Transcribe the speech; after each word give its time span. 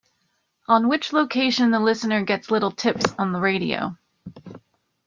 On 0.67 0.89
which 0.89 1.13
location 1.13 1.69
the 1.69 1.79
listener 1.79 2.23
gets 2.25 2.49
little 2.49 2.71
tips 2.71 3.05
on 3.19 3.33
the 3.33 3.39
radio. 3.39 3.95